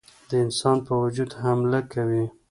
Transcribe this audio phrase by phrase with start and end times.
[0.29, 2.25] د انسان په وجود حمله کوي.